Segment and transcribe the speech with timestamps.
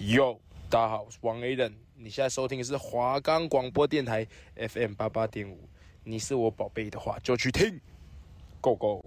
[0.00, 1.56] 哟，大家好，我是王 A
[1.96, 4.24] 你现在收听的是华冈广播电台
[4.54, 5.68] FM 八八点五。
[6.04, 7.80] 你是我宝贝的话，就去听
[8.60, 9.04] ，Go Go。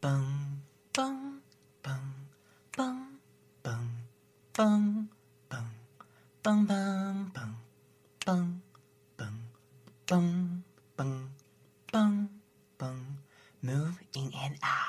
[0.00, 0.60] 嘣
[0.92, 1.40] 嘣
[1.82, 1.98] 嘣
[2.72, 3.18] 嘣
[3.64, 3.76] 嘣
[4.54, 5.08] 嘣
[5.42, 5.66] 嘣
[6.42, 7.30] 嘣嘣
[8.20, 8.60] 嘣
[10.06, 10.62] 嘣
[10.96, 11.28] 嘣
[11.90, 12.28] 嘣
[12.78, 12.94] 嘣
[13.60, 14.86] ，Move in and out。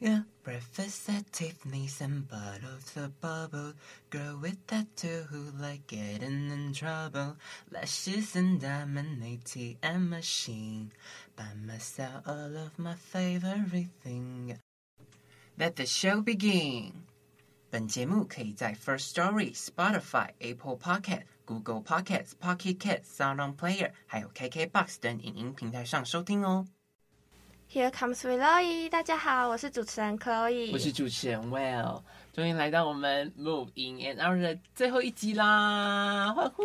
[0.00, 3.73] Yeah, breakfast at Tiffany's and bottles of bubble.
[4.09, 7.37] Girl with tattoo who like getting in trouble.
[7.71, 10.91] Lashes and diamond ATM machine.
[11.35, 14.57] Buy myself all of my favorite thing.
[15.57, 16.93] Let the show begin.
[17.69, 26.67] 本节目可以在 First Story、Spotify、Apple Podcast、Google Podcasts、Pocket Casts、SoundOn Player，还有 KKBox 等影音平台上收听哦。
[27.70, 32.00] Here comes w i l l o y 大家好，我是主持人 Chloe，我是主持人 Will，
[32.32, 36.62] 终于来到我们 Move In and Out 的最后一集啦，欢呼！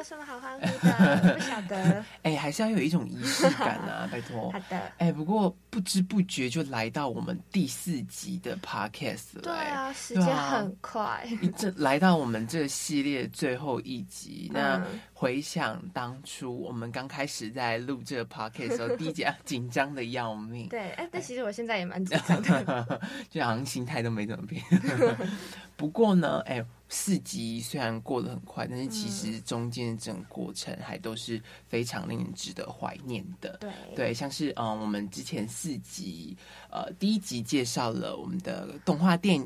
[0.00, 1.34] 有什么好欢呼的？
[1.34, 1.76] 不晓得。
[2.24, 4.50] 哎、欸，还是要有一种仪式感啊， 拜托。
[4.50, 4.78] 好的。
[4.96, 9.42] 哎、欸，不过不知不觉就来到我们第四集的 Podcast 了。
[9.42, 11.28] 对啊，时间很快。
[11.42, 20.66] 一这来到我们这个系列最后一集，那回想当初我们刚开始在录这个 Podcast 的时候， 第一集紧张的要命。
[20.70, 24.64] 对，哎、欸，但其实我现在也蛮紧张的，就好像心态都没怎么变。
[25.76, 26.66] 不过呢，哎、欸。
[26.92, 33.56] 四集虽然过得很快，但是其实中间整个过程还都是非常令人值得怀念的。
[33.60, 36.36] 对，对，像是嗯，我们之前四集，
[36.68, 39.44] 呃，第一集介绍了我们的动画电影，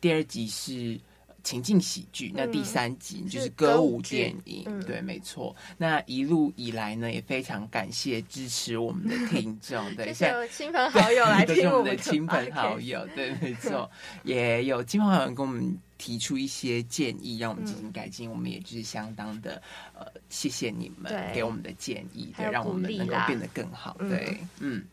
[0.00, 0.98] 第二集是
[1.44, 4.64] 情境喜剧，那第三集就是歌舞电影。
[4.64, 5.54] 嗯、对，没错。
[5.76, 13.90] 那一路以来呢，也非常感谢支持我们的 听众，对，谢谢有亲朋好友来听我们的亲朋好友，对，没错，
[14.24, 15.78] 也有亲朋好友跟我们。
[15.98, 19.60] 提出一些建议，让我们进行改进，嗯、我们也就是相当的
[19.94, 23.96] 呃，谢谢你们给我们的建议，对，让我们能够变得更好。
[23.98, 24.84] 对，嗯。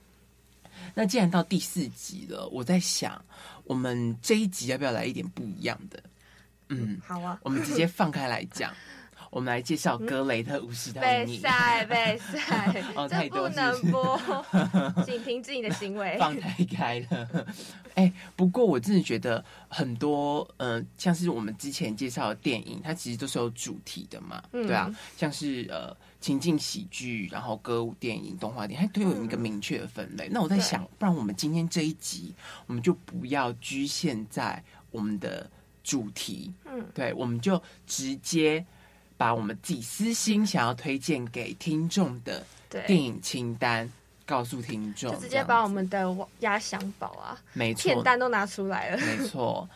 [0.94, 3.24] 那既然到第四集了，我在想，
[3.64, 6.04] 我们这一集要不要来一点不一样的？
[6.70, 8.74] 嗯，好啊，我们直接放开来讲。
[9.36, 11.42] 我们来介绍格雷的五十道阴影。
[11.42, 14.18] 备赛备赛， 哦，太多不能播，
[15.06, 16.16] 请停止你的行为。
[16.18, 17.46] 放太开了。
[17.96, 30.30] 哎，不过我真的觉得很多，嗯、呃，像是我们之前介绍的电影，它其实都是有主题的嘛，嗯、对啊，像是呃情境喜剧，然后歌舞电影、动画电影，它都有一个明确的分类。
[30.30, 32.34] 嗯、那我在想，不然我们今天这一集，
[32.68, 35.52] 我们就不要局限在我们的
[35.84, 38.66] 主题，嗯，对，我们就直接。
[39.18, 42.46] 把我们自己私心想要推荐给听众的
[42.88, 43.90] 电影清单
[44.26, 48.98] 告诉听众，就直接把我们的压箱宝啊，没错，片单都拿出来了。
[48.98, 49.68] 没错。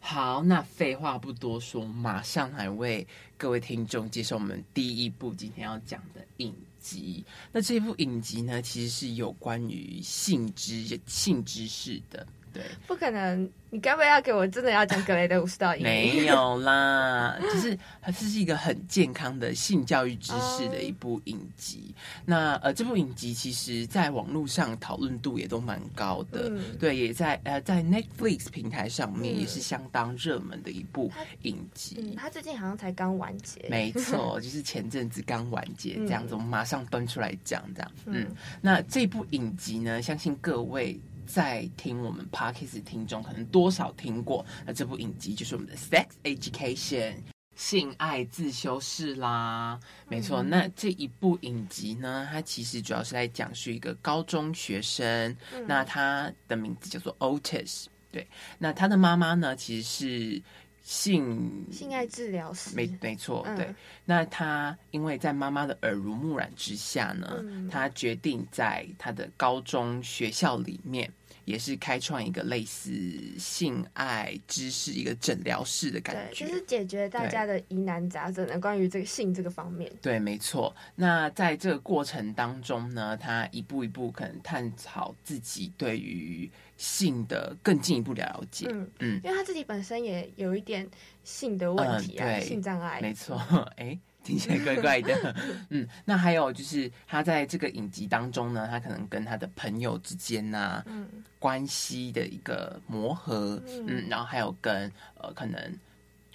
[0.00, 3.06] 好，那废话不多说，马上来为
[3.38, 7.24] 各位听众介绍我们第一部今天要讲的影集。
[7.50, 12.26] 那这部影集呢，其实是有关于性知性知识的。
[12.54, 13.50] 对，不可能！
[13.70, 15.84] 你该不会要给我真的要讲格雷的五十道阴影？
[15.84, 21.86] 没有啦， 就是它这是一个很健康的性教育知识的一部影集。
[21.88, 22.22] Oh.
[22.24, 31.10] 那呃，这部影集其实在网络上讨论度也都蛮高的，嗯、对，也在呃在 Netflix 平台上面也是相当热门的一部
[31.42, 31.96] 影集。
[31.98, 33.66] 嗯，它最近好像才刚完结。
[33.68, 37.90] 没错， 就是前阵子刚完结这样子，我们马上端出来讲这样。
[38.06, 38.24] 嗯，
[38.60, 40.96] 那这部影集呢，相信各位。
[41.26, 47.12] 在听我们 Parkes 听众可能多少听过，那这部影集就是我们的《Sex Education》
[47.56, 49.78] 性爱自修室啦。
[50.08, 55.36] 没错，那这一部影集呢，它其实主要是在讲述一个高中学生，
[55.66, 57.86] 那他的名字叫做 Otis。
[58.10, 58.26] 对，
[58.58, 60.42] 那他的妈妈呢，其实是
[60.84, 62.76] 性性爱治疗师。
[62.76, 63.74] 没没错，对。
[64.04, 71.10] 那他因为在妈妈的耳濡目染之下呢，他决定在他的高中学校里面。
[71.46, 72.90] 也是开创一个类似
[73.38, 79.92] 性爱知识一个诊疗室的感觉，就是解决大家的疑难杂症的关于这个性这个方面。
[80.00, 80.74] 对，没错。
[80.94, 88.68] 那在这个过程当中呢，他一步一步可能探讨自己对于性的更进一步了解。
[88.70, 90.88] 嗯嗯，因为他自己本身也有一点
[91.22, 93.00] 性的问题啊，嗯、性障碍。
[93.00, 93.36] 没错，
[93.76, 94.00] 哎、欸。
[94.24, 95.36] 听起来怪怪的，
[95.68, 101.06] 嗯，那还有就是他在这个影集当中呢，他可能跟他的朋友之间呐、啊，嗯，
[101.38, 105.78] 关系的一个磨合，嗯，然后还有跟呃可能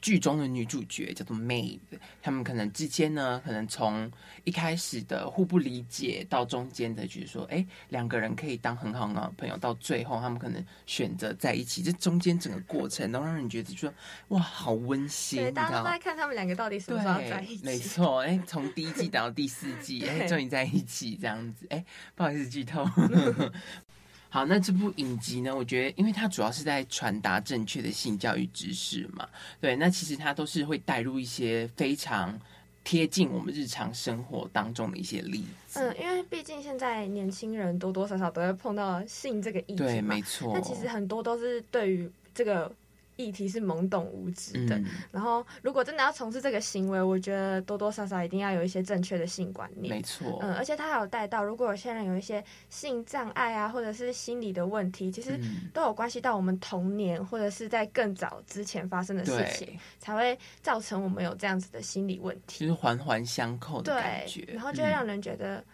[0.01, 1.80] 剧中的女主角叫做 Maeve，
[2.22, 4.12] 他们可能之间呢，可能从
[4.44, 13.94] 一开始的互不理解，到中间的就是说，哎，两个人可以当很好很好的朋友，到最后他们可能选择在一起，这中间整个过程都让人觉得说，
[14.30, 15.40] 哇，好温馨。
[15.40, 17.66] 对，大家都在看他们两个到底什么时候在一起。
[17.66, 21.84] 没错，哎，从第一季到第四季，哎，终于在一起这样子，哎，
[22.16, 22.86] 不好意思剧透。
[24.30, 25.56] 好，那这部影集呢？
[25.56, 29.28] 我觉得，因为它主要是在传达正确的性教育知识嘛，
[29.60, 32.40] 对，那其实它都是会带入一些非常
[32.84, 35.80] 贴近我们日常生活当中的一些例子。
[35.80, 40.54] 嗯，因为毕竟现在年轻人多多少少都会碰到性这个议题嘛，对，没错。
[40.54, 42.72] 那其实很多都是对于这个。
[43.19, 49.94] 议题是懵懂无知的，嗯、然后如果真的要从事这个行为，我觉得多多少少一定要有一些正确的性观念。
[49.94, 55.38] 没错，嗯，而且他还有带到，如果有些人有一些性障碍啊，或者是心理的问题，其实
[55.74, 65.66] 都有关系到我们童年或者是在更早之前发生的事情，才会造成我们有这样子的心理问题，就是环环相扣的感觉，然后就会让人觉得，嗯、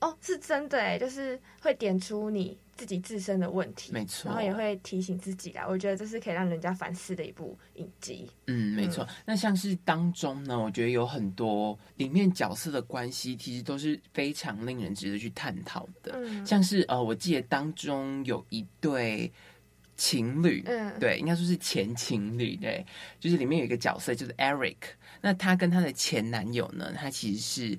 [0.00, 2.58] 哦，是真的哎，就是会点出你。
[2.78, 5.66] 自己自身的问题，没错，然后也会提醒自己啦。
[5.68, 8.30] 我觉得这是可以让人家反思的一部影集。
[8.46, 9.02] 嗯，没错。
[9.02, 16.12] 嗯、那像是当中呢，我觉得有很多里面角色的关系，其实都是非常令人值得去探讨的。
[16.14, 19.28] 嗯，像是呃，我记得当中有一对
[19.96, 22.86] 情侣，嗯，对，应该说是前情侣，对，
[23.18, 24.76] 就是里面有一个角色就是 Eric，
[25.20, 27.78] 那他跟他的前男友呢，他其实是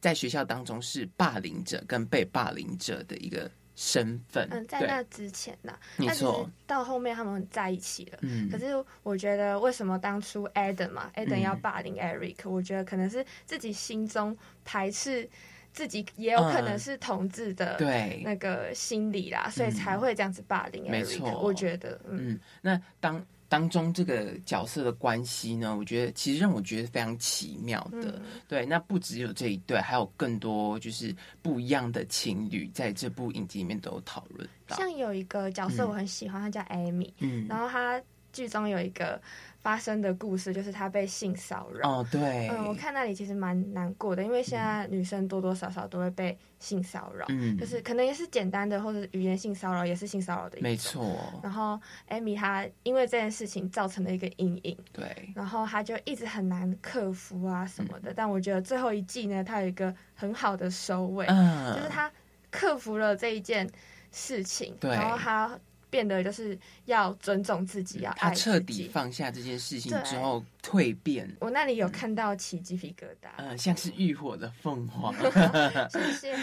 [0.00, 3.50] 在学校当中是霸凌者跟被霸凌者的一个。
[3.78, 8.18] 身份，嗯，在那之前呢，没错，到后面他们在一起了。
[8.22, 14.34] 嗯，可是我觉得，为什么当初 Adam 嘛，Adam 要霸凌 Eric，嗯，我觉得可能是自己心中
[14.64, 15.28] 排斥
[15.74, 20.90] 自己，也有可能是同志的对那个心理啦，嗯，所以才会这样子霸凌 Eric。
[20.90, 23.22] 没错，我觉得，嗯，嗯，那当。
[23.48, 28.12] 当中这个角色的关系呢，我觉得其实让我觉得非常奇妙的。
[28.18, 34.76] 嗯、对，那不只有这一对，还有更多就是不一样的情侣，在这部影集里面都有讨论到。
[34.76, 38.00] 像有一个角色我很喜欢，他、嗯、叫 Amy，嗯，然后他
[38.32, 39.20] 剧中有一个。
[39.66, 41.90] 发生的故事就是她被性骚扰。
[41.90, 51.16] 哦，对，嗯，我看那里其实蛮难过的，因为现在女生多多少少都会被性骚扰，嗯，就是可能也是简单的或者语言性骚扰，也是性骚扰的一种，没错。
[51.42, 62.08] 然后艾米她因为这件事情造成了一个阴影，对，然后她就一直很难克服啊什么的，嗯，但我觉得最后一季呢，她有一个很好的收尾，嗯，就是她
[62.52, 63.68] 克服了这一件
[64.12, 65.58] 事情，对，然后她。
[65.96, 68.12] 变得就是要尊重自己，要。
[68.12, 71.26] 他彻底放下这件事情之后蜕变。
[71.40, 75.10] 我那里有看到起鸡皮疙瘩，嗯，像是浴火的凤凰。
[75.88, 76.36] 谢谢，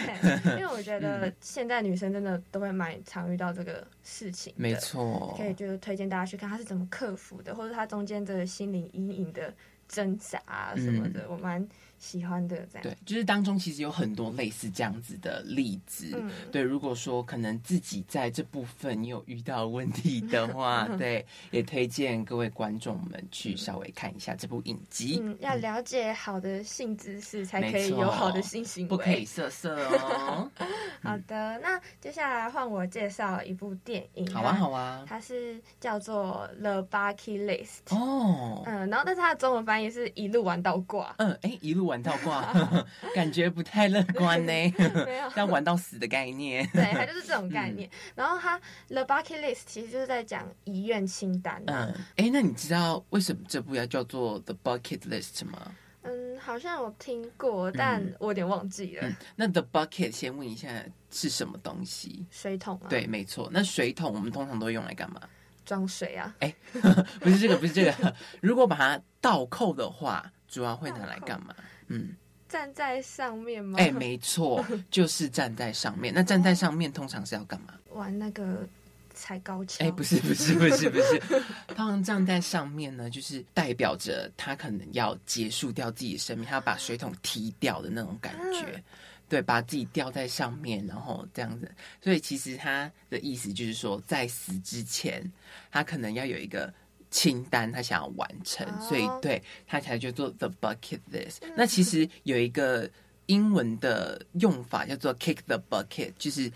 [0.50, 4.52] 因为我觉得现在女生真的都会蛮常遇到这个事情。
[4.56, 9.54] 没错，可以就是推荐大家去看他是怎么克服的，或者他中间的心灵阴影的
[9.86, 11.64] 挣扎什么的，嗯、我蛮。
[12.04, 16.10] 喜欢的这样对，就是当中其实有很多类似这样子的例子。
[16.14, 25.18] 嗯、对，如果说可能自己在这部分你有遇到问题的话， 对，也推荐各位观众们去稍微看一下这部影集。
[25.22, 30.50] 嗯，要了解好的性知识，才可以有好的性行为，不可以色色哦。
[31.02, 34.30] 好的，那接下来换我介绍一部电影。
[34.30, 38.62] 好啊，好啊，它是叫做《The Bucket List》哦。
[38.66, 41.14] 嗯，然后但是它的中文翻译是一路玩到挂。
[41.16, 41.93] 嗯，哎、欸，一路玩。
[41.94, 42.52] 玩到挂，
[43.14, 44.52] 感觉不太乐观呢。
[45.06, 46.68] 没有，要玩到死的概念。
[46.74, 47.88] 对，它就是这种概念。
[47.88, 48.58] 嗯、然后它
[48.88, 51.62] The Bucket List 其实就是在讲遗愿清单。
[51.68, 55.70] 嗯，哎、欸，那你知道为什么这部要叫做 The Bucket List 吗？
[56.02, 59.06] 嗯，好像我听过，但我有点忘记了。
[59.06, 60.68] 嗯嗯、那 The Bucket 先问一下
[61.12, 62.26] 是什么东西？
[62.32, 62.88] 水桶啊。
[62.88, 63.48] 对，没错。
[63.52, 65.20] 那水桶我们通常都会用来干嘛？
[65.64, 66.34] 装水啊。
[66.40, 68.14] 哎、欸，不是这个，不是这个。
[68.40, 71.54] 如果把它倒扣的话，主要会拿来干嘛？
[71.88, 72.14] 嗯，
[72.48, 73.78] 站在上面吗？
[73.78, 76.12] 哎、欸，没错， 就是站在上面。
[76.14, 77.74] 那站在上面通常是要干嘛？
[77.90, 78.66] 玩那个
[79.14, 79.82] 踩高跷？
[79.84, 81.18] 哎、欸，不是，不是，不是，不是。
[81.74, 88.76] 通常站在上面呢，就是代表着他可能要结束掉自己的生命，他要把水桶踢掉的那种感觉。
[88.76, 88.80] 啊、
[89.28, 91.70] 对，把自己吊在上面，然后这样子。
[92.02, 95.22] 所以其实他的意思就是说，在死之前，
[95.70, 96.72] 他可能要有一个。
[97.14, 98.88] 清单他想要完成，oh.
[98.88, 101.36] 所以对他才叫做 The Bucket List。
[101.56, 102.90] 那其实有一个
[103.26, 106.50] 英文的用法叫做 Kick the Bucket，就是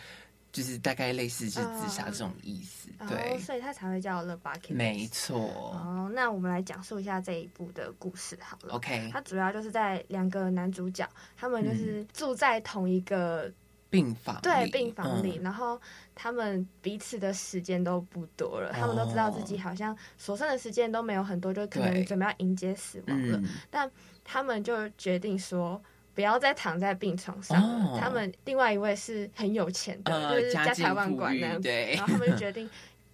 [0.51, 2.91] 就是大概类似是自杀这种意思。
[2.99, 3.09] Oh.
[3.09, 4.75] 对，oh, 所以他才会叫 The Bucket。
[4.75, 5.39] 没错。
[5.39, 8.75] 哦，oh, 那我们来讲述一下这一部的故事好了。
[8.75, 13.49] OK，他主要就是在两个男主角，他们就是住在同一个。
[13.91, 15.81] 病房，对，病房里，嗯、然后
[16.15, 23.91] 他们彼此的时间都不多了，哦、他们都知道自己好像所剩的时间都没有很多，就可能准备要迎接死亡了，嗯、但
[24.25, 25.83] 他们就决定说
[26.15, 27.93] 不要再躺在病床上了。
[27.93, 32.69] 哦、他们另外一位是很有钱的，呃、就是家财万贯那样子，然后他们就决定。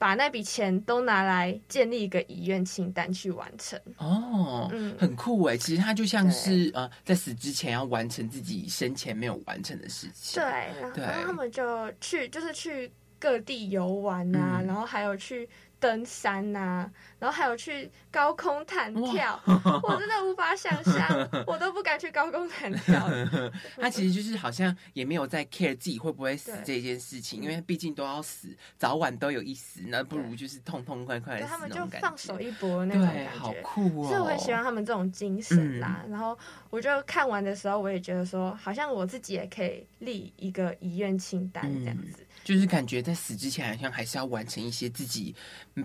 [0.04, 5.56] 把那笔钱都拿来建立一个遗愿清单去完成哦，嗯，很酷哎！
[5.56, 10.42] 其实他就像是呃，在死之前要完成自己生前没有完成的事情。
[10.42, 15.48] 对，然后他们就去，就是去各地游玩啊，嗯、然后还有去。
[15.84, 19.38] 登山呐、啊，然后还有去高空弹跳，
[19.82, 21.06] 我真的无法想象，
[21.46, 23.06] 我都不敢去高空弹跳。
[23.76, 28.48] 他其实就是好像也没有在 care 自己会不会死这件事情，因为毕竟都要死，
[28.78, 31.48] 早晚都有一死，那不如就是痛痛快快的死。
[31.52, 34.08] 他们就放手一搏那种感觉，好酷哦！
[34.08, 36.00] 所以我很喜欢他们这种精神啦。
[36.06, 36.38] 嗯、然后
[36.70, 42.20] 我就看完的时候，我也觉得说，好像我自己也可以立一个遗愿清单这样子。
[42.20, 45.34] 嗯就是感觉在死之前，好像还是要完成一些自己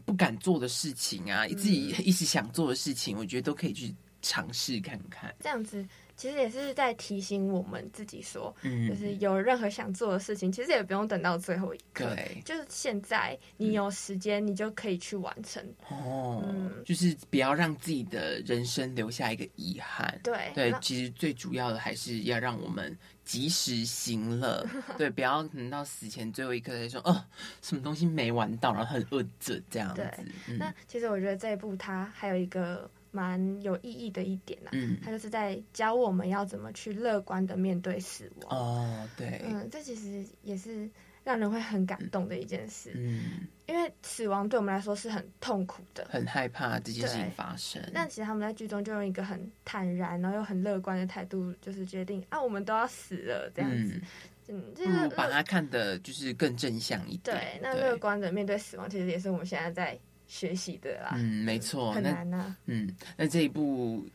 [0.05, 5.33] 不敢做的事情啊，嗯、自己一直想做的事情，我觉得都可以去尝试看看。
[5.39, 5.83] 这样子
[6.19, 15.63] 其实也是在提醒我们自己说，嗯，就是有任何想做的事情，其实也不用等到最后一刻，对，就是现在你有时间，你就可以去完成。
[15.87, 20.19] 哦，嗯，就是不要让自己的人生留下一个遗憾。
[20.21, 22.95] 对对，其实最主要的还是要让我们。
[23.25, 24.65] 及时行乐，
[24.97, 27.23] 对，不要等到死前最后一刻才说，哦，
[27.61, 30.01] 什么东西没玩到，然后很饿着这样子。
[30.01, 38.57] 对，嗯、那其实我觉得这一部它还有一个蛮有意义的一点啊，嗯，它就是在教我们要怎么去乐观的面对死亡。
[38.57, 40.89] 哦，对，嗯，这其实也是。
[41.21, 47.79] 让人会很感动的一件事，嗯，因为死亡对我们来说是很痛苦的，很害怕这件事情发生。
[47.93, 54.01] 但其实他们在剧中就用一个很坦然，然后又很乐观的态度，就是决定啊，我们都要死了这样子，
[54.47, 57.37] 嗯，就是把它看的就是更正向一点。
[57.37, 59.99] 对，那乐观的面对死亡，其实也是我们现在在
[60.29, 61.11] 学习的啦。
[61.15, 62.55] 嗯，没错，很难啊。
[62.67, 64.07] 嗯，那这一部。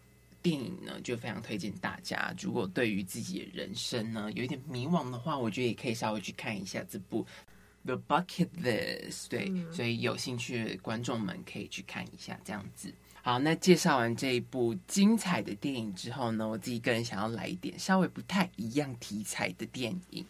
[0.44, 2.30] 电影呢，就非常推荐大家。
[2.38, 7.24] 如果对于自己的人生呢有一点迷惘的话，我觉得也可以稍微去看一下这部
[7.86, 9.24] 《The Bucket List》。
[9.30, 12.92] 对，嗯、所以有兴趣的观众们可以去看一下，这样子。
[13.24, 20.22] 好，那介绍完这一部精彩的电影之后呢，我自己个人想要来一点稍微不太一样题材的电影。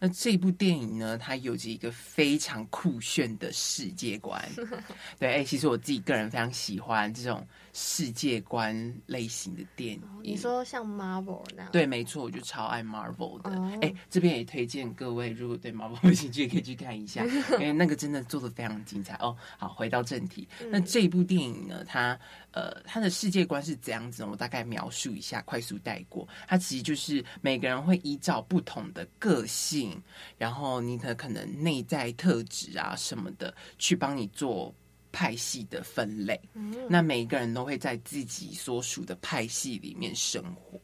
[0.00, 4.42] 那这部电影呢，它有着一个非常酷炫的世界观。
[5.20, 8.74] 对，哎、欸，其实我自己个人非常喜欢这种世界观
[9.04, 10.02] 类型的电影。
[10.22, 11.70] 你说像 Marvel 那样？
[11.70, 13.50] 对，没错，我就超爱 Marvel 的。
[13.50, 13.82] 哎、oh.
[13.82, 17.22] 欸，这边也推荐各位，如果对 Marvel 有兴趣，也可以去看一下，
[17.60, 19.36] 因为那个真的做的非常精彩哦。
[19.58, 22.18] 好，回到正题，那这部电影呢，它。
[22.52, 24.24] 呃，他的世界观是怎样子？
[24.24, 26.26] 我大概描述一下，快速带过。
[26.46, 30.02] 他其实就是每个人会依照不同的个性，
[30.36, 34.74] 然后你的可能内在特质啊什么的，去帮你做。
[35.18, 36.40] 派系的分类，
[36.88, 40.80] 那每一个人都会在自己所属的派系里面生活。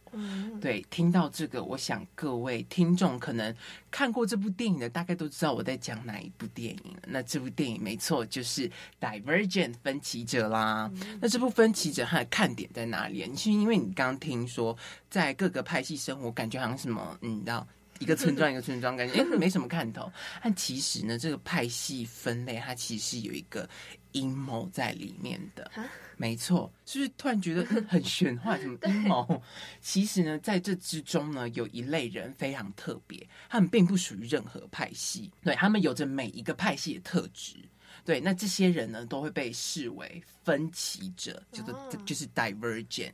[0.61, 3.55] 对，听到这个，我想各位听众可能
[3.93, 7.03] 看过这部电影的，大概都知道我在讲哪一部电影了。
[7.07, 8.69] 那这部电影没错，就是
[9.01, 10.91] 《Divergent》分歧者啦。
[11.21, 13.25] 那这部分歧者它的看点在哪里？
[13.37, 14.77] 其实因为你刚刚听说
[15.09, 17.65] 在各个派系生活，感觉好像什么，你知道。
[18.01, 20.11] 一个村庄一个村庄，感觉诶没什么看头。
[20.43, 23.71] 但其实呢，这个派系分类它其实是有一个
[24.15, 25.71] 阴谋在里面的。
[26.17, 28.61] 没错，是不是突然觉得很玄幻？
[28.61, 29.43] 什么 阴谋？
[29.81, 37.57] 其实呢，在这之中呢，有一类人非常特别，他们并不属于任何派系，对，他们有着每一个派系的特质。
[38.05, 43.13] 对，那这些人呢，都会被视为分歧者，叫做就是 divergent。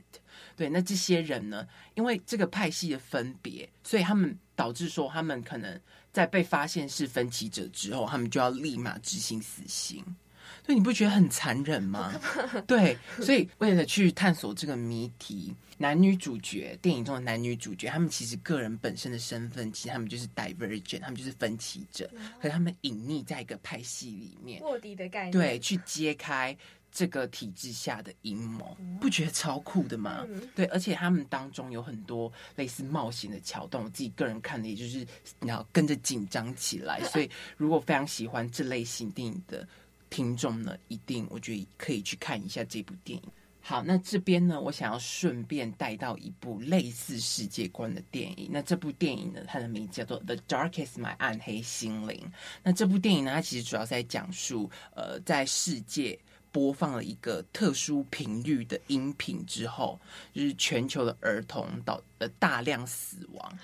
[0.56, 5.80] 对，那这些人呢，因为这个派系的分别，所以他们导致说，他们可能
[6.12, 10.04] 在被发现是分歧者之后，他们就要立马执行死刑。
[10.64, 12.12] 所以你不觉得很残忍吗？
[12.66, 22.08] 对，所以为了去探索这个谜题，男女主角电影中的男女主角，他们其实个人本身的身份，其实他们就是 divergent，他们就是分歧者，
[22.40, 26.56] 可是他们隐匿在一个派系里面，卧底的概念，对，去揭开
[26.92, 30.26] 这个体制下的阴谋，不觉得超酷的吗？
[30.54, 35.06] 对，而且他们当中有很多类似冒险的桥段，我自己个人看的也就是
[35.40, 39.66] 你要跟着紧张起来， 所以如果非常喜欢这类型电影的。
[40.10, 43.30] 听众呢，一定我觉得可以去看一下这部电影。
[43.62, 48.48] 好，那这边呢，我想要顺便带到一部类似世界观的电影。
[48.50, 52.18] 那这部电影呢，它的名字叫做《The Darkest My 暗黑心灵》。
[52.62, 56.18] 那这部电影呢，它其实主要是在讲述，呃，在世界
[56.50, 60.00] 播放了一个特殊频率的音频之后，
[60.34, 63.58] 就是全球的儿童导呃大量死亡。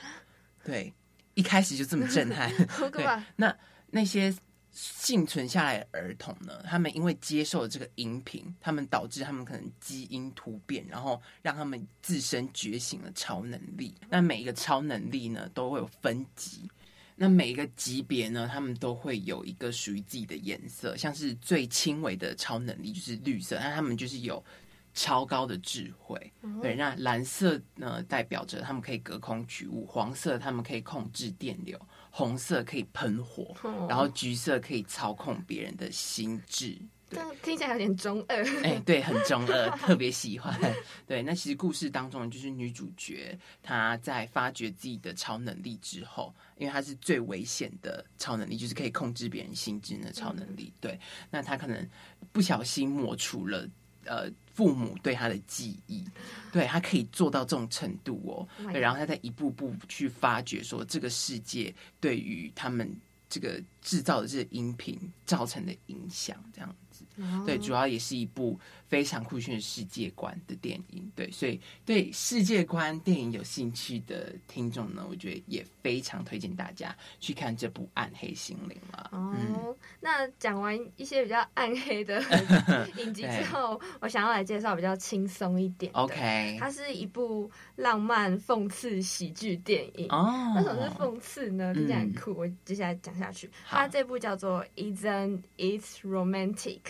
[0.64, 0.92] 对。
[1.34, 2.50] 一开始就这么震撼。
[2.90, 3.54] 对，那
[3.90, 4.34] 那些
[4.76, 6.62] 幸存下来的儿童呢？
[6.64, 13.94] 他们因为接受了这个音频，他们导致他们可能基因突变，然后让他们自身觉醒了超能力。
[14.10, 16.70] 那每一个超能力呢，都会有分级。
[17.14, 24.44] 那每一个级别呢，他们都会有一个属于自己的颜色，像是最轻微的超能力就是绿色，那他们就是有
[24.92, 26.30] 超高的智慧。
[26.60, 31.78] 对，那蓝色呢，代表着他们可以隔空取物；黄色他们可以控制电流；
[32.16, 33.54] 红色可以喷火；
[33.86, 36.74] 然后橘色可以操控别人的心智。
[37.10, 38.42] 对，听起来有点中二。
[38.62, 40.58] 哎、欸，对，很中二， 特别喜欢。
[41.06, 50.72] 对，那其实故事当中就是女主角她在发掘自己的超能力之后，因为她是最危险的超能力，就是可以控制别人心智的超能力。
[50.80, 50.98] 对，
[51.30, 51.86] 那她可能
[52.32, 53.68] 不小心抹除了
[54.06, 56.02] 呃父母对他的记忆，
[56.50, 58.48] 对，他可以做到这种程度哦。
[58.72, 62.90] 对，然后他在一步步去发掘说这个世界对于他们
[63.28, 66.74] 这个制造的这个音频造成的影响，这样。
[67.44, 71.10] 对，主要也是一部非常酷炫的世界观的电影。
[71.14, 79.10] 对，所以对世界观电影有兴趣的听众呢，我觉得也非常推荐大家去看这部《暗黑心灵》了。
[79.12, 82.22] 哦，嗯、那讲完一些比较暗黑的
[82.98, 85.92] 影集之后，我想要来介绍比较轻松一点。
[85.92, 90.06] OK，它是一部浪漫讽刺喜剧电影。
[90.10, 91.74] 哦，为什么是讽刺呢？
[91.74, 92.32] 听起来很酷。
[92.32, 93.50] 嗯、我接下来讲下去。
[93.66, 96.80] 它这部叫做《Isn't It Romantic》。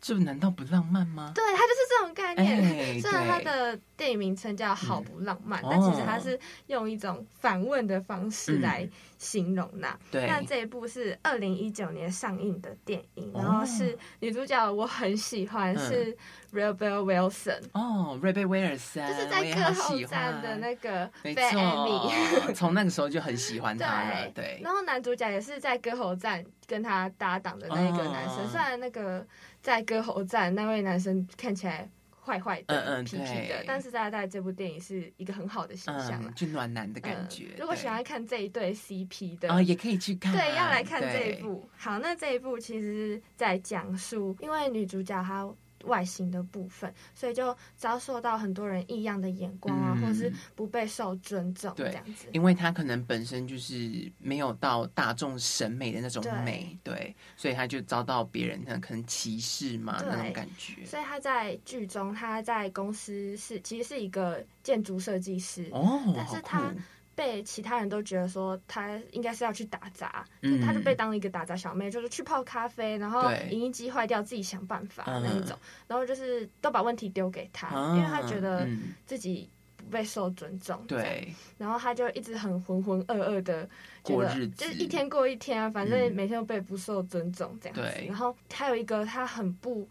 [0.00, 1.30] 这难道不浪漫吗？
[1.32, 2.60] 对，它就是这种概念。
[2.60, 9.96] 欸、虽然它的电影名称叫《好不浪漫》，嗯，但其实它是用一种反问的方式来形容呐。
[10.10, 16.16] 对、嗯，那这一部是二零一九年上映的电影，然后是女主角我很喜欢，嗯、是
[16.52, 17.60] Rebel Wilson。
[17.74, 24.28] 哦，Rebel Wilson，就是在歌后站的那个 Amy， 从那个时候就很喜欢他了。
[24.34, 29.24] 对，对，然后男主角也是在歌后站跟他搭档的那一个男生，哦、虽然那个。
[29.62, 31.88] 在歌喉站那位男生看起来
[32.24, 37.48] 坏坏的、痞痞的，但是大家在这部电影是一个很好的形象，就暖男的感觉。
[37.58, 40.32] 如果喜欢看这一对 CP 的，啊，也可以去看。
[40.32, 41.68] 对，要来看这一部。
[41.76, 45.52] 好，那这一部其实是在讲述，因为女主角她。
[45.84, 52.28] 外形的部分，所以就遭受到很多人异样的眼光啊，嗯、或是不被受尊重这样子。
[52.32, 60.84] 因为他可能本身就是没有到大众审美的那种美，对，对，所以他就遭到别人的可能歧视嘛，那种感觉。
[60.84, 66.74] 所以他在剧中，他在公司是其实是一个建筑设计师哦，但是他。
[67.14, 78.66] 被其他人都觉得说他应该是要去打杂，嗯，就他就被当了一个打杂小妹，就是去泡咖啡，然后影印机坏掉自己想办法那一种，然后就是都把问题丢给他，啊，因为他觉得
[79.04, 83.68] 自己不被受尊重，对，然后他就一直很浑浑噩噩的
[84.02, 89.88] 过日子，就是一天过一天啊，反正每天都被不受尊重这样子，对，然后还有一个他很不。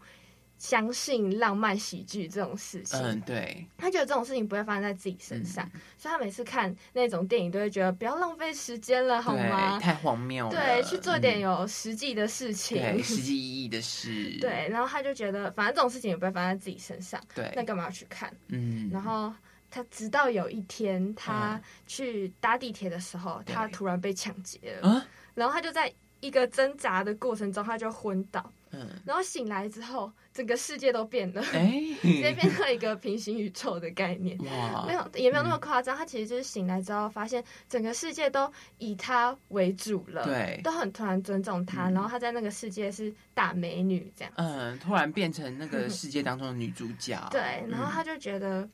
[0.62, 9.80] 相信浪漫喜剧这种事情，嗯，对，他觉得这种事情不会发生在自己身上，嗯，所以他每次看那种电影都会觉得不要浪费时间了，好吗？
[9.80, 18.32] 太荒谬了，对，去做点有实际的事情，嗯，对，实际意义的事， 对，然后他就觉得反正这种事情也不会发生在自己身上，对，那干嘛要去看？
[18.46, 19.34] 嗯，然后
[19.68, 28.48] 他直到有一天他去搭地铁的时候，他突然被抢劫了，然后他就在一个挣扎的过程中，他就昏倒。
[28.72, 34.36] 嗯，然后醒来之后，整个世界都变了，哎、欸，直接变成一个平行宇宙的概念。
[34.38, 35.96] 哇，没有，也没有那么夸张。
[35.96, 41.90] 他其实就是醒来之后，发现整个世界都以他为主了，对，都很突然尊重他。
[41.90, 47.18] 嗯、然后他在那个世界是大美女这样，嗯，突然变成那个世界当中的女主角。
[47.30, 48.68] 对，然后他就觉得。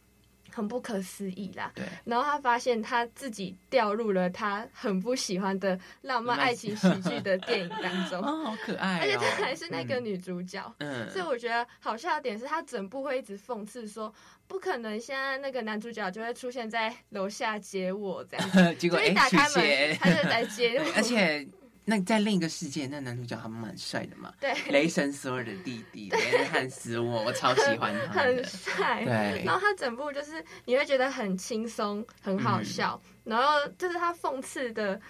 [0.53, 1.85] 很不可思议啦，对。
[2.05, 9.01] 然后他发现他自己掉入了他很不喜欢的浪漫爱情喜剧的电影当中， 哦，好可爱哦。
[9.03, 11.09] 而且他还是那个女主角，嗯。
[11.11, 14.13] 所以我觉得好笑的点是他整部会一直讽刺说，
[14.47, 21.47] 不可能现在那个男主角就会出现在楼下接我这样， 结果一打开门他就在接我， 而且。
[21.91, 24.31] 那在另一个世界，那男主角还蛮帅的嘛？
[24.39, 29.03] 对，雷神索尔的弟弟雷恩汉斯沃，我超喜欢他，很帅。
[29.07, 35.01] 对，然后他整部就是你会觉得很轻松，很好笑，嗯、然后就是他讽刺的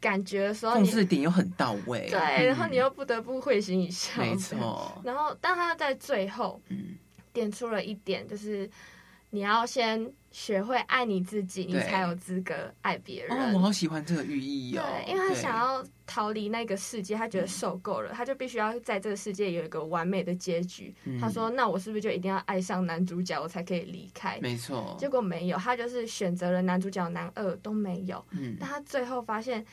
[0.00, 2.08] 感觉的时候，讽刺点又很到位。
[2.10, 4.20] 对，然后你又不得不会心一笑。
[4.20, 5.00] 没错。
[5.06, 6.96] 然后，但他在最后，嗯，
[7.32, 8.68] 点出了一点，就是。
[9.34, 13.36] 你要先学会爱你自己，你才有资格爱别人。
[13.36, 14.84] 哦，我好喜欢这个寓意哦。
[14.86, 20.94] 对，因为他想要逃离那个世界，他觉得受够了，他就必须要在这个世界有一个完美的结局。
[21.02, 24.96] 嗯、他说：“那我是不是就一定要爱上男主角，我才可以离开？”没错。
[25.00, 28.24] 结果没有，他就是选择了男主角男二都没有。
[28.30, 28.56] 嗯。
[28.60, 29.66] 但他最后发现，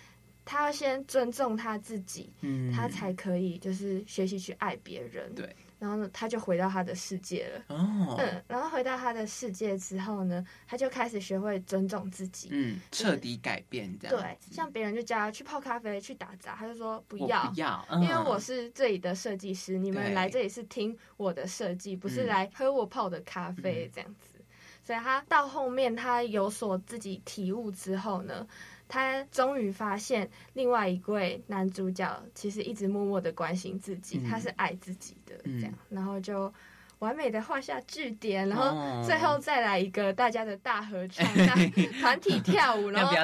[0.44, 5.32] 他要先尊重他自己，嗯，他才可以就是学习去爱别人。
[5.36, 5.56] 对。
[5.82, 7.76] 然后呢，他就回到他的世界了。
[7.76, 14.16] 哦，嗯，然后回到他的世界之后呢，他就开始学会尊重自己，嗯，彻底改变这样。
[14.16, 24.40] 对，像别人就叫他去泡咖啡、去打杂，他就说不要，不要，因为我是这里的设计师，你们来这里是听我的设计，不是来喝我泡的咖啡这样子。
[24.84, 28.48] 所以他到后面，他有所自己体悟之后呢。
[28.92, 36.54] 他终于发现，另外一位男主角其实一直默默的关心自己，嗯、他是爱自己的这样，嗯、然后就
[37.00, 41.26] 完美的画下句点，然后最后再来一个大家的大合唱，
[42.02, 43.16] 团体跳舞， 然后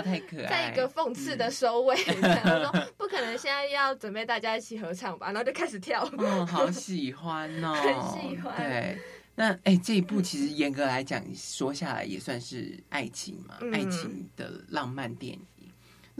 [0.50, 8.98] 再一个讽刺的收尾，然后说 不可能现在要准备大家一起合唱吧，然后就开始跳舞，哦，好喜欢哦， 很喜欢，对。
[9.40, 15.40] 那哎、欸，这一部其实严格来讲，说下来也算是爱情嘛，嗯、爱情的浪漫电影。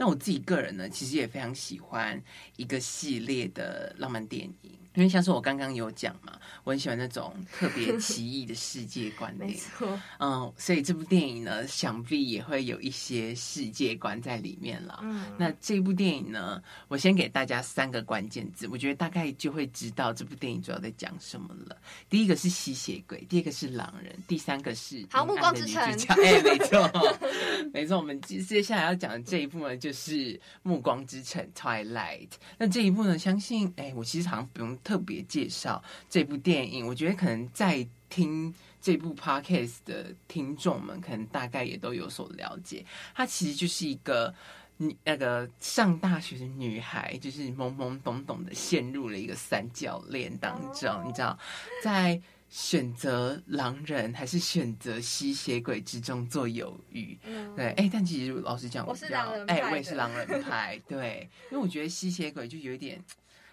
[0.00, 2.22] 那我自己个人呢，其实也非常喜欢
[2.54, 4.78] 一个系列的浪漫电影。
[4.98, 14.98] 因为像是我刚刚有讲嘛，我很喜欢那种特别 奇异的世界观点，没错，嗯，所以这部电影呢，想必也会有一些世界观在里面了。
[15.04, 21.76] 嗯，那这部电影呢，我先给大家三个关键字，我觉得大概就会知道这部电影主要在讲什么了。
[22.10, 25.80] 第一个是吸血鬼，第二个是狼人，第三个是好暮光之城。
[25.80, 26.90] 哎、欸，没错，
[27.72, 27.96] 没错。
[27.98, 30.34] 我们接接下来要讲的这一部呢，就是
[30.64, 32.30] 《暮光之城》（Twilight）。
[32.58, 34.76] 那这一部呢，相信哎、欸，我其实好像不用。
[34.88, 42.82] 特别介绍这部电影，我觉得可能在听这部 podcast 的听众们，可能大概也都有所了解。
[43.14, 44.34] 它其实就是一个
[44.78, 51.38] 女那个上大学的女孩，就是懵懵懂懂的陷入了一个三角恋当中，你知道，
[51.84, 57.18] 在选择狼人还是选择吸血鬼之中做犹豫。
[57.54, 60.80] 对，哎、欸，但其实老实讲，我是狼人派，哎，我也是狼人派。
[60.88, 63.04] 对，因为我觉得吸血鬼就有一点。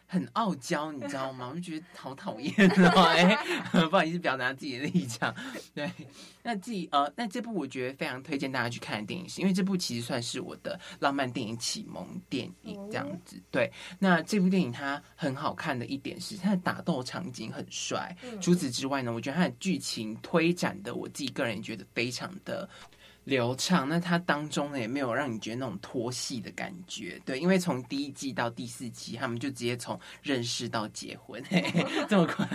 [0.08, 1.50] 很傲娇，你知道吗？
[1.50, 3.04] 我就觉得好讨厌哦。
[3.04, 3.36] 哎，
[3.90, 5.34] 不好意思，表达自己的立场。
[5.74, 5.90] 对，
[6.44, 13.42] 那自己呃，那这部我觉得非常推荐大家去看的电影，是因为这部其实算是我的浪漫电影启蒙电影这样子。
[13.50, 18.16] 对，那这部电影它很好看的一点是它的打斗场景很帅。
[18.40, 22.70] 除此之外呢，我觉得它的剧情推展的，我自己个人觉得非常的。
[23.26, 32.48] 流畅，那它当中呢也没有让你觉得那种拖戏的感觉，对，因为从第一季到第四季，他们就直接从认识到结婚，嘿嘿这么快，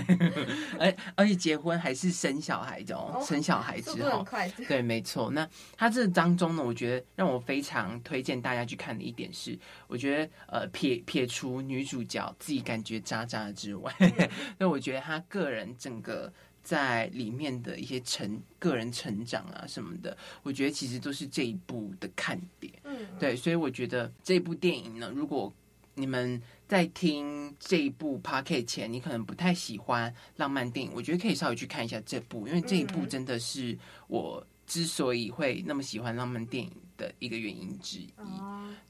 [0.78, 4.24] 而而且结婚还是生小孩的哦，生小孩之后，
[4.68, 5.30] 对，没错。
[5.30, 13.92] 那它这当中呢，我觉得让我非常推荐大家去看的一点是，我觉得呃撇撇除女主角自己感觉渣渣之外，
[14.56, 16.32] 那我觉得她个人整个。
[16.62, 22.72] 在里面的一些成个人成长啊什么的，我觉得其实都是这一部的看点。
[22.84, 25.52] 嗯，对，所以我觉得这部电影呢，如果
[25.94, 36.70] 你们在听这一部 Podcast 前，你可能不太喜欢浪漫电影，我觉得可以稍微去看一下这部，因为这一部真的是我之所以会那么喜欢浪漫电影
[37.00, 38.12] 的一个原因之一，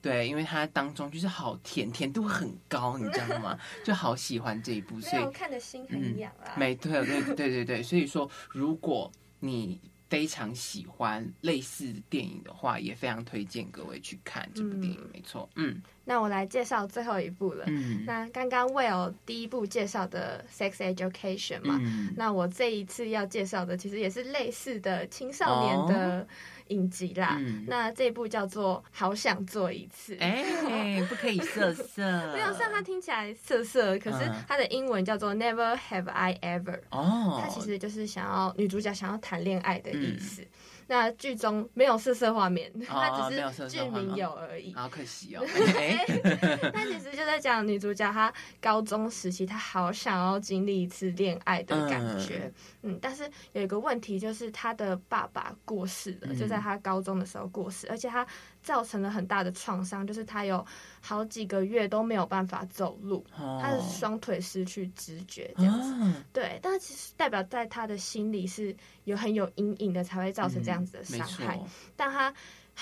[0.02, 3.56] 对，因为它当中就是好甜，甜度很高，你知道吗？
[3.86, 6.52] 就好喜欢这一部，所以看的心很痒啊。
[6.56, 15.10] 没对，对，对，对，对，所以说，如果你非常喜欢类似的电影的话，也非常推荐各位去看这部电影。
[15.12, 15.80] 没错，嗯。
[16.04, 17.64] 那我来介绍最后一部了。
[17.68, 18.04] 嗯。
[18.04, 26.20] 那刚刚 Will 第一部介绍的《Sex Education》嘛，嗯、那我这一次要介绍的其实也是类似的青少年的。
[26.22, 26.26] 哦
[26.70, 32.02] 影集啦，嗯、那这一部叫做《好想做一次》，哎、欸，不可以色色。
[32.34, 36.80] 没有，虽然它听起来色色，可是它的英文叫做 Never Have I Ever。
[36.90, 40.42] 哦，它其实就是想要女主角想要谈恋爱的意思。
[40.42, 40.46] 嗯
[40.90, 44.74] 那剧中没有色色画面， 它只是剧名有而已。
[44.74, 45.44] 好可惜哦。
[46.74, 52.52] 那其实就在讲女主角她高中时期，她好想要经历一次恋爱的感觉。
[52.82, 58.26] 嗯，但是有一个问题，就是她的爸爸过世了，就在她高中的时候过世，而且她。
[58.62, 60.64] 造成了很大的创伤，就是他有
[61.00, 66.24] 好几个月都没有办法走路，他的双腿失去知觉这样子。
[66.32, 71.58] 对，但是其实代表在他的心里是有很有阴影的，才会造成这样子的伤害。
[71.96, 72.32] 但他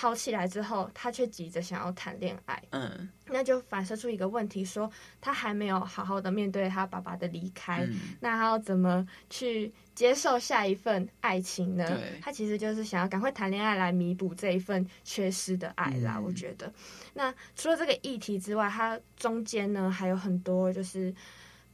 [0.00, 2.62] 好起来之后，他却急着想要谈恋爱。
[2.70, 4.88] 嗯，那就反射出一个问题，说
[5.20, 11.84] 他还没有好好的面对他爸爸的离开，嗯、那他要怎么去接受下一份爱情呢？
[11.88, 16.14] 对他其实就是想要赶快谈恋爱来弥补这一份缺失的爱啦。
[16.18, 16.72] 嗯、我觉得，
[17.14, 21.12] 那除了这个议题之外，它中间呢还有很多就是。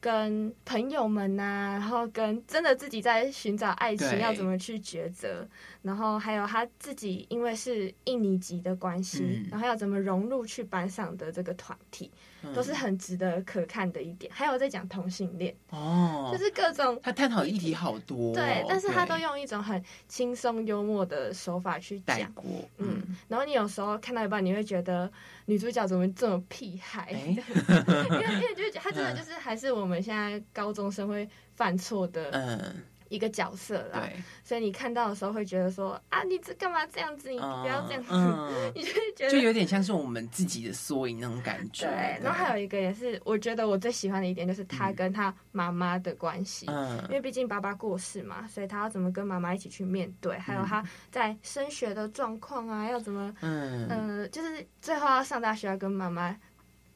[0.05, 5.49] 跟朋友们呐、啊，然后跟真的自己在寻找爱情要怎么去抉择，
[5.81, 12.11] 然后还有他自己因为是印尼籍的关系，嗯、然后要怎么融入去班上的这个团体。
[12.53, 25.11] 都是很值得可看的一点，还有在讲同性恋哦，就是各种他探讨的议题好多、哦，对，但是他都用一种很轻松幽默的手法去讲，嗯，嗯，然后你有时候看到一半，你会觉得
[25.47, 27.05] 女主角怎么这么屁孩？
[27.13, 32.83] 欸、因为因为就是他真的就是还是我们现在高中生会犯错的，嗯。
[33.09, 34.23] 一个角色啦，对。
[34.43, 37.31] 所以你看到的时候会觉得说啊，你这干嘛这样子？
[37.31, 38.03] 你不要这样。
[38.03, 41.87] 子，嗯、 你就会觉得就有点像是我们自己的缩影那种感觉。
[41.87, 42.25] 对，对。
[42.25, 56.37] 然后还有一个也是，我觉得我最喜欢的一点就是他跟他妈妈的关系，嗯、因为毕竟爸爸过世嘛，所以他要怎么跟妈妈一起去面对，还有他在升学的状况啊，要怎么，嗯、呃，就是最后要上大学要跟妈妈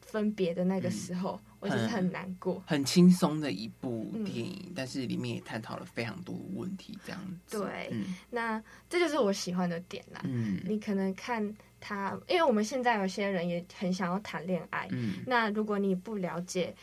[0.00, 1.38] 分别的那个时候。
[1.42, 7.58] 嗯我就是很难过，很轻松的一部电影，嗯、但是里面也探讨了非常多的问题，这样子。
[7.60, 10.20] 对，嗯、那这就是我喜欢的点啦。
[10.24, 14.88] 嗯，你可能看他，因为我们现在有些人也很想要谈恋爱。
[14.90, 16.74] 嗯，那如果你不了解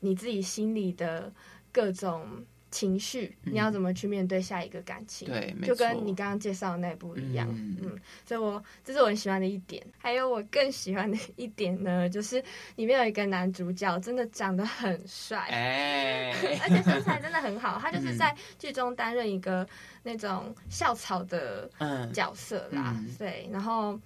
[0.00, 1.32] 你自己心里的
[1.72, 2.44] 各种。
[2.74, 5.28] 情绪，你要怎么去面对下一个感情？
[5.28, 7.46] 对，就跟你刚刚介绍的那部一样。
[7.52, 9.80] 嗯，嗯，所以我这是我很喜欢的一点。
[9.96, 12.42] 还有我更喜欢的一点呢，就是
[12.74, 16.32] 里面有一个男主角，真的长得很帅，哎，
[16.62, 17.78] 而且身材真的很好。
[17.80, 19.64] 他就是在剧中担任一个
[20.02, 21.70] 那种校草的
[22.12, 23.00] 角色啦。
[23.16, 23.96] 对，然后。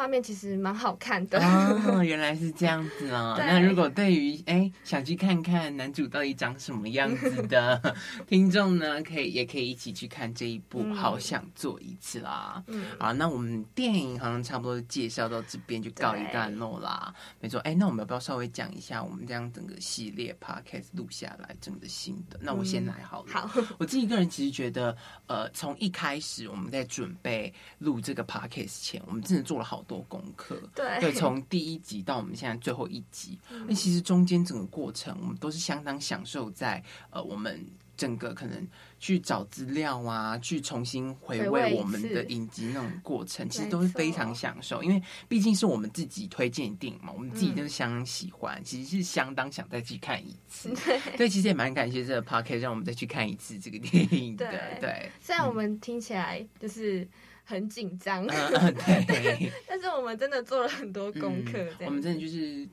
[0.00, 3.36] 画面其实蛮好看的哦，原来是这样子哦。
[3.38, 7.94] 那如果对于哎、欸、想去看看男主到底长什么样子的
[8.26, 12.64] 听众呢，可以也可以一起去看这一部《好想做一次》啦。
[12.68, 17.14] 嗯，好，那我们电影好像差不多介绍到这边就告一段落啦。
[17.38, 22.40] 没错，哎、欸，那我们要不要稍微讲一下我们这样整个系列 podcast 录下来整个心得？
[22.40, 23.28] 那我先来好了。
[23.28, 37.60] 嗯、好， 我自己个人其实觉得，呃，从一开始我们在准备录这个 podcast 前，我们真的做了好多功课，对，对，从第一集到我们现在最后一集，那、嗯、其实中间整个过程，我们都是相当享受在呃，我们
[37.96, 38.64] 整个可能
[39.00, 50.68] 去找资料啊，去重新回味我们的影集那种过程，其实都是非常享受，因为毕竟是我们自己推荐电影嘛，我们自己就是相当喜欢，嗯、其实是相当想再去看一次。
[50.86, 54.48] 对，对，其实也蛮感谢这个 podcast 让我们再去看一次这个电影的。
[54.48, 55.10] 对，对。
[55.20, 57.08] 虽然我们听起来就是。
[57.50, 58.74] 很紧张，嗯，
[59.06, 62.68] 对，但是我们真的做了很多功课，嗯，我们真的就是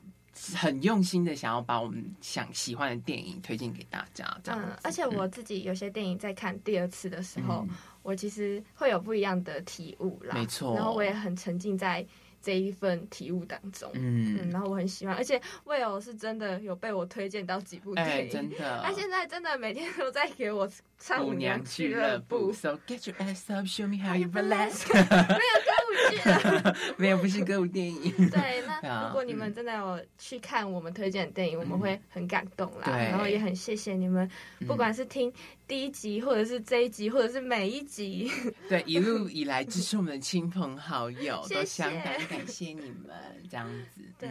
[0.54, 4.62] 很用心的想要把我们想喜欢的电影推荐给大家，这样。
[4.64, 10.76] 嗯，而且我自己有些电影在看第二次的时候，嗯，我其实会有不一样的体悟啦，没错。
[10.76, 12.06] 然后我也很沉浸在。
[12.40, 24.86] 这一份体悟当中，嗯，嗯，然后我很喜欢，而且 Will 是真的有被我推荐到几部电影，欸、真的，他现在真的每天都在给我唱舞娘俱乐部，So get your ass up, show me how you relax。
[24.92, 28.12] 没有歌舞剧了，没有，不是歌舞电影。
[28.30, 34.28] 对，那如果你们真的有去看我们推荐的电影，嗯、我们会很感动啦，然后也很谢谢你们，
[34.66, 35.32] 不管是听。
[35.66, 38.32] 第一集，或者是这一集，或者是每一集，
[38.70, 43.10] 对， 一路以来支持我们的亲朋好友，都相当感谢你们
[43.50, 44.00] 这样子。
[44.18, 44.30] 对，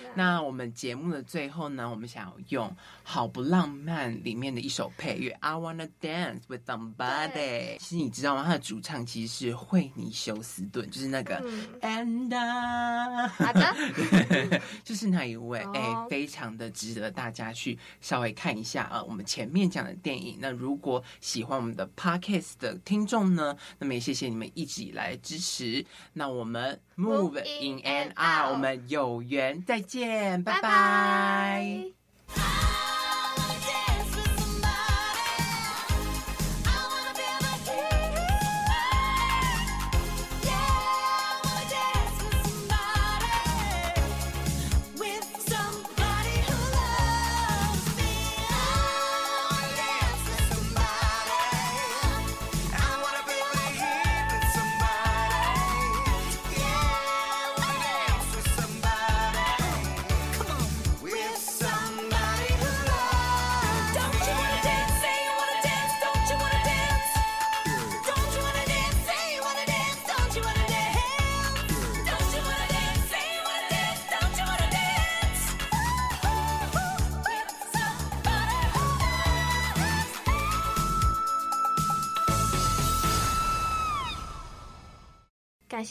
[0.00, 2.66] 嗯、那，我们节目的最后呢，我们想要用
[3.02, 7.76] 《好不浪漫》里面的一首配乐，I wanna dance with somebody。
[7.76, 8.42] 其实你知道吗？
[8.42, 13.76] 它的主唱其实是惠妮休斯顿，就是那个、嗯、And 好的，
[14.82, 19.02] 就是那一位，哎、非常的值得大家去稍微看一下啊。
[19.02, 25.84] 我们前面讲的电影，那如如果喜欢我们的 Podcast 的听众呢，那么也谢谢你们一直以来的支持。
[26.12, 30.62] 那我们 Move in and out，我们有缘再见，拜拜。
[30.62, 31.92] 拜
[32.36, 32.89] 拜。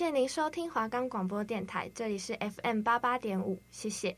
[0.10, 4.15] 感谢您收听华冈广播电台，这里是 FM 八八点五，谢谢。